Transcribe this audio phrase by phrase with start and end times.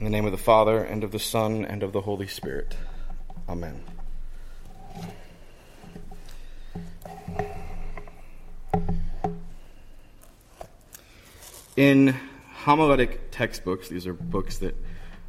[0.00, 2.74] In the name of the Father, and of the Son, and of the Holy Spirit.
[3.46, 3.82] Amen.
[11.76, 12.16] In
[12.64, 14.74] homiletic textbooks, these are books that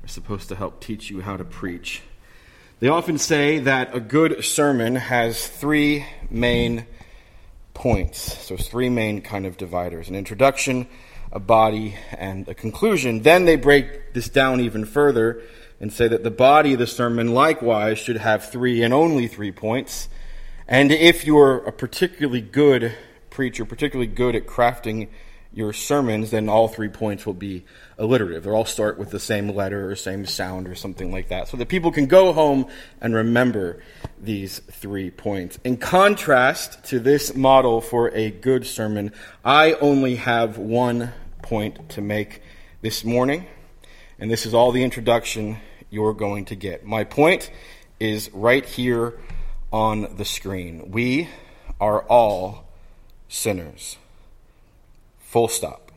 [0.05, 2.01] are supposed to help teach you how to preach,
[2.79, 6.85] they often say that a good sermon has three main
[7.74, 8.40] points.
[8.40, 10.88] So, three main kind of dividers an introduction,
[11.31, 13.21] a body, and a conclusion.
[13.21, 15.41] Then they break this down even further
[15.79, 19.52] and say that the body of the sermon likewise should have three and only three
[19.52, 20.09] points.
[20.67, 22.94] And if you're a particularly good
[23.30, 25.08] preacher, particularly good at crafting
[25.53, 27.66] your sermons, then all three points will be
[27.98, 28.44] alliterative.
[28.44, 31.58] They'll all start with the same letter or same sound or something like that, so
[31.58, 32.67] that people can go home
[33.02, 33.81] and remember
[34.17, 35.59] these three points.
[35.66, 39.11] In contrast to this model for a good sermon,
[39.44, 41.11] I only have one
[41.41, 42.41] point to make
[42.81, 43.48] this morning,
[44.20, 45.58] and this is all the introduction
[45.90, 46.86] you're going to get.
[46.86, 47.52] My point
[48.00, 49.20] is right here
[49.72, 50.92] on the screen.
[50.92, 51.30] We
[51.80, 52.66] are all
[53.30, 53.97] sinners.
[55.19, 55.92] Full stop.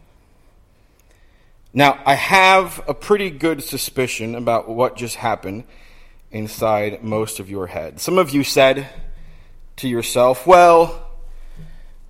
[1.72, 5.64] Now, I have a pretty good suspicion about what just happened
[6.30, 8.00] inside most of your head.
[8.00, 8.88] Some of you said
[9.76, 11.08] to yourself, Well,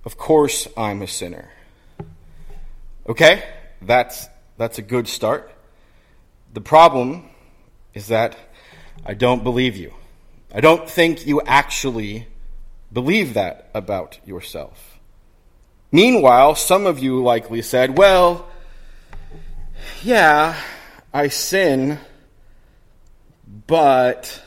[0.03, 1.49] of course I'm a sinner.
[3.07, 3.43] Okay,
[3.83, 5.51] that's, that's a good start.
[6.53, 7.29] The problem
[7.93, 8.35] is that
[9.05, 9.93] I don't believe you.
[10.53, 12.27] I don't think you actually
[12.91, 14.99] believe that about yourself.
[15.91, 18.47] Meanwhile, some of you likely said, Well,
[20.01, 20.59] yeah,
[21.13, 21.99] I sin,
[23.67, 24.41] but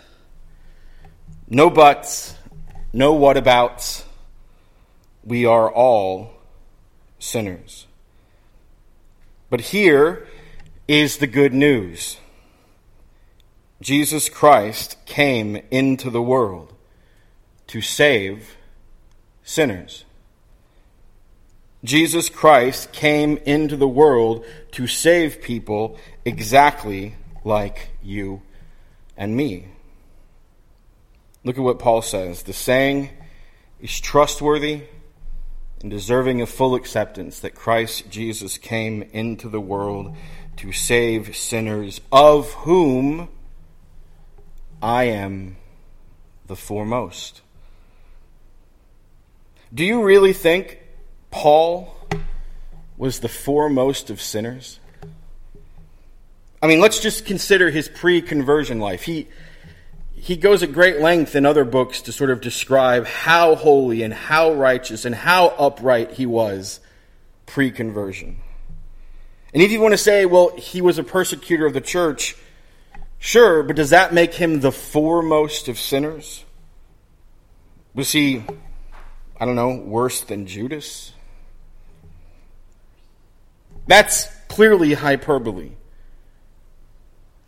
[1.48, 2.34] no buts,
[2.92, 4.04] no whatabouts.
[5.22, 6.32] We are all
[7.18, 7.87] sinners.
[9.50, 10.26] But here
[10.86, 12.18] is the good news
[13.80, 16.74] Jesus Christ came into the world
[17.68, 18.56] to save
[19.44, 20.04] sinners.
[21.84, 27.14] Jesus Christ came into the world to save people exactly
[27.44, 28.42] like you
[29.16, 29.68] and me.
[31.44, 32.42] Look at what Paul says.
[32.42, 33.10] The saying
[33.80, 34.82] is trustworthy
[35.80, 40.16] and deserving of full acceptance that Christ Jesus came into the world
[40.56, 43.28] to save sinners, of whom
[44.82, 45.56] I am
[46.46, 47.42] the foremost.
[49.72, 50.80] Do you really think
[51.30, 51.94] Paul
[52.96, 54.80] was the foremost of sinners?
[56.60, 59.02] I mean, let's just consider his pre conversion life.
[59.02, 59.28] He,
[60.20, 64.12] he goes at great length in other books to sort of describe how holy and
[64.12, 66.80] how righteous and how upright he was
[67.46, 68.40] pre conversion.
[69.54, 72.36] And if you want to say, well, he was a persecutor of the church,
[73.18, 76.44] sure, but does that make him the foremost of sinners?
[77.94, 78.44] Was he,
[79.40, 81.12] I don't know, worse than Judas?
[83.86, 85.72] That's clearly hyperbole.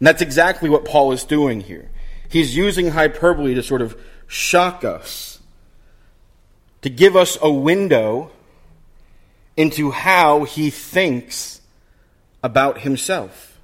[0.00, 1.90] And that's exactly what Paul is doing here.
[2.30, 5.40] He's using hyperbole to sort of shock us,
[6.80, 8.30] to give us a window
[9.56, 11.60] into how he thinks
[12.42, 13.58] about himself.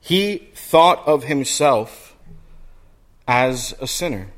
[0.00, 2.16] He thought of himself
[3.28, 4.32] as a sinner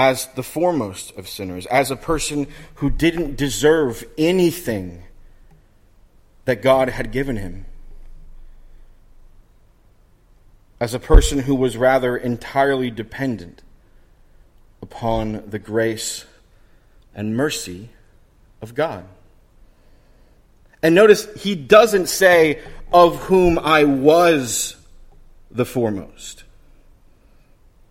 [0.00, 5.02] as the foremost of sinners, as a person who didn't deserve anything
[6.46, 7.66] that God had given him,
[10.80, 13.62] as a person who was rather entirely dependent
[14.80, 16.24] upon the grace
[17.14, 17.90] and mercy
[18.62, 19.04] of God.
[20.82, 24.76] And notice, he doesn't say, of whom I was
[25.50, 26.44] the foremost.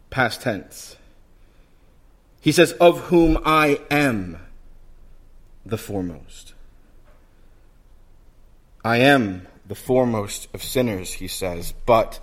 [0.09, 0.97] Past tense.
[2.41, 4.39] He says, Of whom I am
[5.65, 6.53] the foremost.
[8.83, 12.19] I am the foremost of sinners, he says, but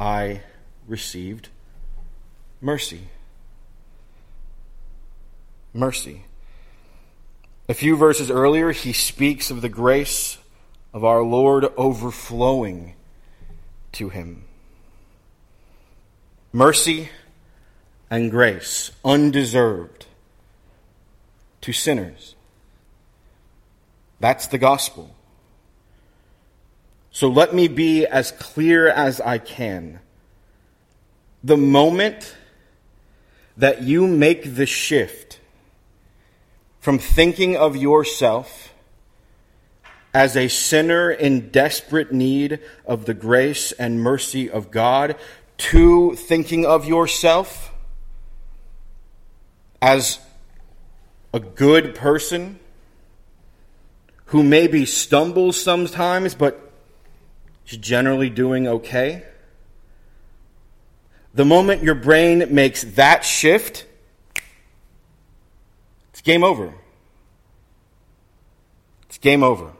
[0.00, 0.42] I
[0.86, 1.48] received
[2.60, 3.08] mercy.
[5.72, 6.24] Mercy.
[7.68, 10.38] A few verses earlier, he speaks of the grace
[10.94, 12.94] of our Lord overflowing
[13.92, 14.44] to him.
[16.52, 17.10] Mercy
[18.10, 20.06] and grace, undeserved,
[21.60, 22.34] to sinners.
[24.18, 25.14] That's the gospel.
[27.18, 29.98] So let me be as clear as I can.
[31.42, 32.36] The moment
[33.56, 35.40] that you make the shift
[36.78, 38.72] from thinking of yourself
[40.14, 45.16] as a sinner in desperate need of the grace and mercy of God
[45.56, 47.72] to thinking of yourself
[49.82, 50.20] as
[51.34, 52.60] a good person
[54.26, 56.67] who maybe stumbles sometimes but
[57.68, 59.22] is generally doing okay?
[61.34, 63.86] The moment your brain makes that shift,
[66.10, 66.72] it's game over.
[69.08, 69.72] It's game over.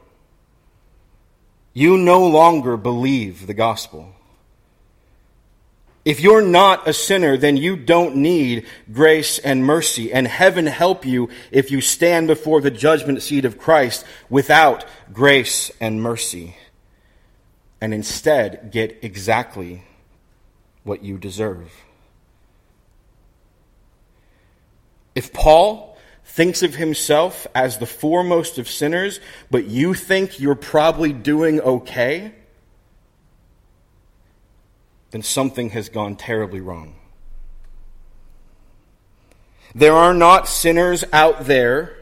[1.73, 4.13] You no longer believe the gospel.
[6.05, 11.05] If you're not a sinner, then you don't need grace and mercy, and heaven help
[11.05, 16.55] you if you stand before the judgment seat of Christ without grace and mercy,
[17.81, 19.83] and instead get exactly
[20.83, 21.71] what you deserve.
[25.15, 31.11] If Paul thinks of himself as the foremost of sinners, but you think you're probably
[31.11, 32.33] doing okay,
[35.11, 36.95] then something has gone terribly wrong.
[39.73, 41.98] There are not sinners out there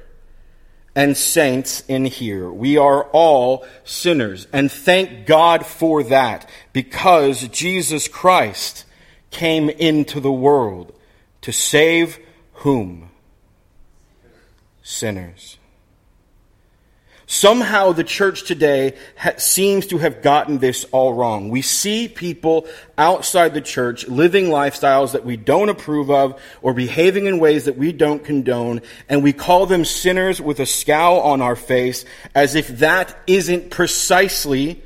[0.98, 2.50] and saints in here.
[2.50, 4.48] We are all sinners.
[4.52, 8.84] And thank God for that because Jesus Christ
[9.30, 10.92] came into the world
[11.42, 12.18] to save
[12.54, 13.12] whom?
[14.82, 15.57] Sinners.
[17.30, 21.50] Somehow the church today ha- seems to have gotten this all wrong.
[21.50, 22.66] We see people
[22.98, 27.78] outside the church living lifestyles that we don't approve of or behaving in ways that
[27.78, 32.56] we don't condone, and we call them sinners with a scowl on our face as
[32.56, 34.82] if that isn't precisely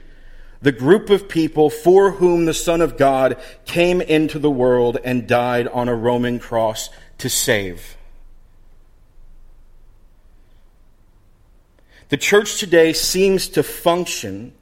[0.63, 5.27] the group of people for whom the Son of God came into the world and
[5.27, 6.89] died on a Roman cross
[7.19, 7.97] to save.
[12.09, 14.53] The church today seems to function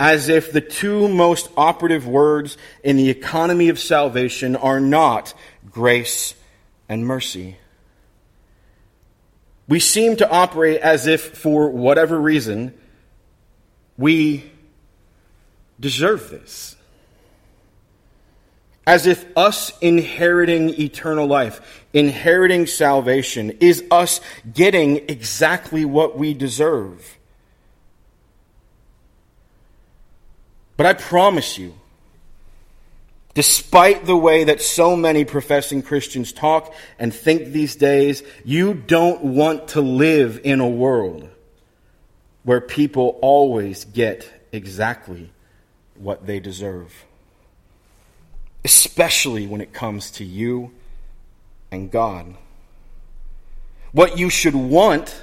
[0.00, 5.34] as if the two most operative words in the economy of salvation are not
[5.70, 6.34] grace
[6.88, 7.56] and mercy.
[9.68, 12.74] We seem to operate as if, for whatever reason,
[13.96, 14.50] we
[15.78, 16.74] deserve this
[18.86, 24.20] as if us inheriting eternal life, inheriting salvation, is us
[24.52, 27.18] getting exactly what we deserve.
[30.76, 31.74] But I promise you,
[33.34, 39.22] despite the way that so many professing Christians talk and think these days, you don't
[39.22, 41.28] want to live in a world
[42.42, 45.30] where people always get exactly
[45.94, 46.92] what they deserve
[48.64, 50.70] especially when it comes to you
[51.70, 52.34] and God.
[53.92, 55.22] What you should want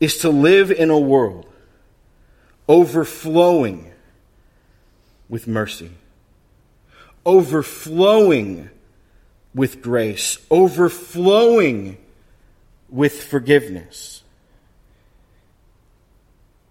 [0.00, 1.46] is to live in a world
[2.68, 3.92] overflowing
[5.28, 5.90] with mercy,
[7.26, 8.70] overflowing
[9.54, 11.98] with grace, overflowing
[12.88, 14.22] with forgiveness.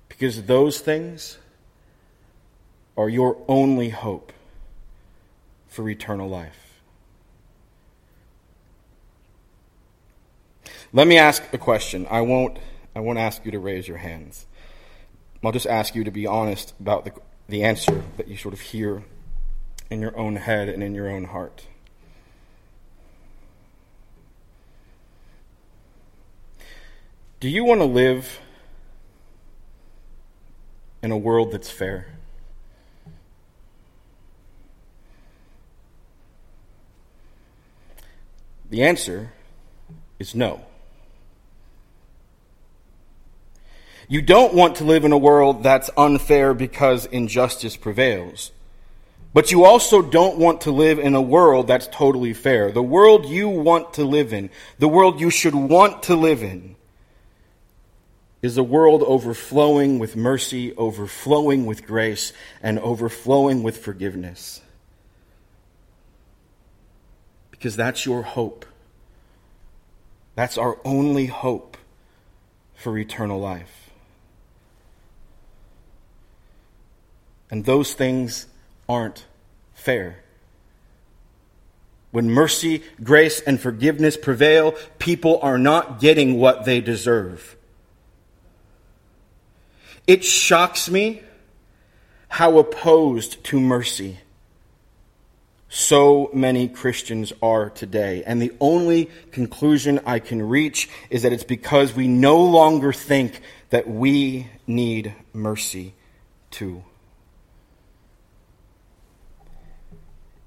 [0.07, 1.37] Because those things
[2.95, 4.31] are your only hope
[5.77, 6.81] for eternal life.
[10.91, 12.07] Let me ask a question.
[12.09, 12.57] I won't,
[12.95, 14.47] I won't ask you to raise your hands.
[15.43, 17.11] I'll just ask you to be honest about the,
[17.47, 19.03] the answer that you sort of hear
[19.91, 21.67] in your own head and in your own heart.
[27.39, 28.39] Do you want to live
[31.03, 32.17] in a world that's fair?
[38.69, 39.31] The answer
[40.19, 40.61] is no.
[44.09, 48.51] You don't want to live in a world that's unfair because injustice prevails.
[49.33, 52.71] But you also don't want to live in a world that's totally fair.
[52.71, 56.75] The world you want to live in, the world you should want to live in,
[58.41, 62.31] is a world overflowing with mercy, overflowing with grace,
[62.63, 64.61] and overflowing with forgiveness
[67.57, 68.65] because that's your hope.
[70.35, 71.77] That's our only hope
[72.75, 73.89] for eternal life.
[77.49, 78.45] And those things
[78.87, 79.25] aren't
[79.73, 80.23] fair.
[82.11, 87.55] When mercy, grace, and forgiveness prevail, people are not getting what they deserve.
[90.05, 91.21] It shocks me
[92.29, 94.19] how opposed to mercy
[95.69, 98.23] so many Christians are today.
[98.25, 103.41] And the only conclusion I can reach is that it's because we no longer think
[103.69, 105.93] that we need mercy
[106.51, 106.83] too.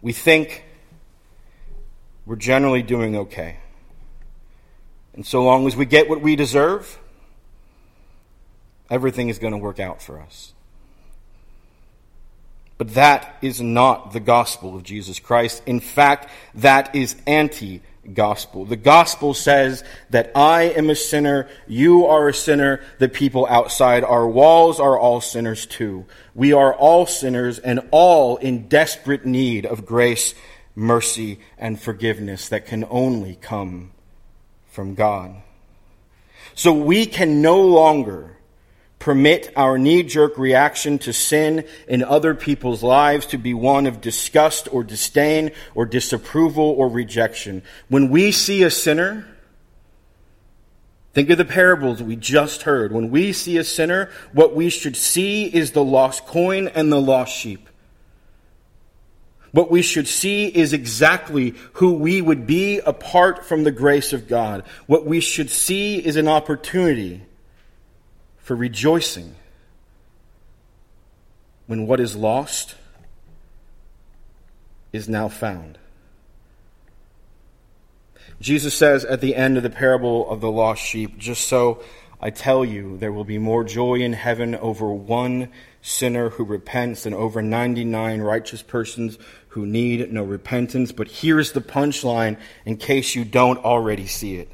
[0.02, 0.64] We think
[2.24, 3.58] we're generally doing okay.
[5.12, 6.98] And so long as we get what we deserve,
[8.88, 10.54] everything is going to work out for us.
[12.80, 15.62] But that is not the gospel of Jesus Christ.
[15.66, 17.82] In fact, that is anti
[18.14, 18.64] gospel.
[18.64, 24.02] The gospel says that I am a sinner, you are a sinner, the people outside
[24.02, 26.06] our walls are all sinners too.
[26.34, 30.34] We are all sinners and all in desperate need of grace,
[30.75, 33.90] mercy, and forgiveness that can only come
[34.70, 35.34] from God.
[36.54, 38.38] So we can no longer
[39.00, 44.00] permit our knee jerk reaction to sin in other people's lives to be one of
[44.00, 47.62] disgust or disdain or disapproval or rejection.
[47.88, 49.26] When we see a sinner,
[51.14, 52.92] think of the parables we just heard.
[52.92, 57.00] When we see a sinner, what we should see is the lost coin and the
[57.00, 57.69] lost sheep.
[59.52, 64.28] What we should see is exactly who we would be apart from the grace of
[64.28, 64.62] God.
[64.87, 67.23] What we should see is an opportunity
[68.50, 69.37] for rejoicing
[71.69, 72.75] when what is lost
[74.92, 75.78] is now found.
[78.40, 81.80] Jesus says at the end of the parable of the lost sheep, just so
[82.21, 87.04] I tell you, there will be more joy in heaven over one sinner who repents
[87.04, 89.16] than over 99 righteous persons
[89.50, 90.90] who need no repentance.
[90.90, 94.50] But here's the punchline in case you don't already see it.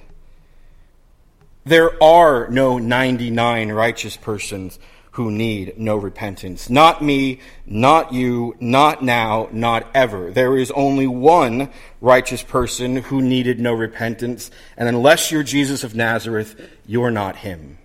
[1.66, 4.78] There are no 99 righteous persons
[5.10, 6.70] who need no repentance.
[6.70, 10.30] Not me, not you, not now, not ever.
[10.30, 11.70] There is only one
[12.00, 16.54] righteous person who needed no repentance, and unless you're Jesus of Nazareth,
[16.86, 17.78] you're not him.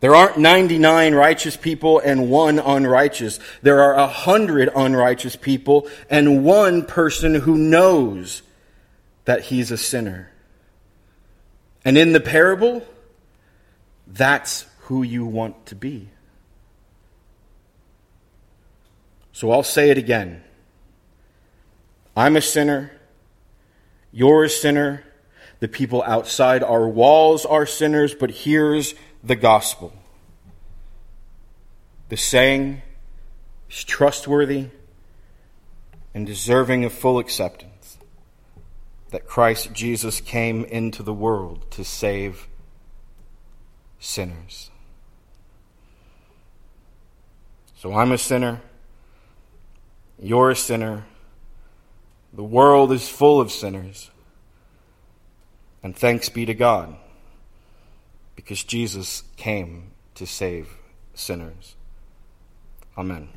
[0.00, 3.40] There aren't 99 righteous people and one unrighteous.
[3.62, 8.42] There are a hundred unrighteous people and one person who knows
[9.24, 10.30] that he's a sinner.
[11.88, 12.86] And in the parable,
[14.06, 16.10] that's who you want to be.
[19.32, 20.42] So I'll say it again.
[22.14, 22.92] I'm a sinner.
[24.12, 25.02] You're a sinner.
[25.60, 29.94] The people outside our walls are sinners, but here's the gospel.
[32.10, 32.82] The saying
[33.70, 34.66] is trustworthy
[36.12, 37.77] and deserving of full acceptance
[39.10, 42.46] that Christ Jesus came into the world to save
[43.98, 44.70] sinners.
[47.76, 48.60] So I'm a sinner.
[50.20, 51.04] You're a sinner.
[52.32, 54.10] The world is full of sinners.
[55.82, 56.96] And thanks be to God,
[58.34, 60.68] because Jesus came to save
[61.14, 61.76] sinners.
[62.96, 63.28] Amen.